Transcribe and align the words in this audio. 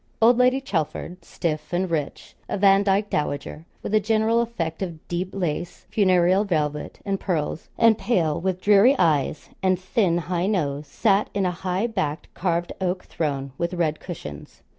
Old 0.19 0.39
Lady 0.39 0.59
Chelford, 0.59 1.23
stiff 1.23 1.71
and 1.71 1.87
rich, 1.91 2.33
a 2.49 2.57
Vandyke 2.57 3.11
dowager, 3.11 3.65
with 3.83 3.93
a 3.93 3.99
general 3.99 4.39
effect 4.41 4.81
of 4.81 5.07
deep 5.07 5.29
lace, 5.31 5.85
funereal 5.91 6.43
velvet, 6.43 6.99
and 7.05 7.19
pearls; 7.19 7.69
and 7.77 7.99
pale, 7.99 8.41
with 8.41 8.61
dreary 8.61 8.95
eyes, 8.97 9.49
and 9.61 9.79
thin 9.79 10.17
high 10.17 10.47
nose, 10.47 10.87
sat 10.87 11.29
in 11.35 11.45
a 11.45 11.51
high 11.51 11.85
backed 11.85 12.33
carved 12.33 12.73
oak 12.81 13.03
throne, 13.03 13.51
with 13.59 13.75
red 13.75 13.99
cushions. 13.99 14.63